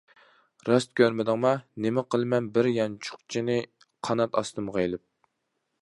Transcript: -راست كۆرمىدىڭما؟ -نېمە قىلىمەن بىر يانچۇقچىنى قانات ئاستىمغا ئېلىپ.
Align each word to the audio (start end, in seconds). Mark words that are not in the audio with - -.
-راست 0.67 0.93
كۆرمىدىڭما؟ 0.99 1.51
-نېمە 1.85 2.03
قىلىمەن 2.15 2.49
بىر 2.57 2.71
يانچۇقچىنى 2.79 3.59
قانات 4.09 4.41
ئاستىمغا 4.43 4.85
ئېلىپ. 4.87 5.07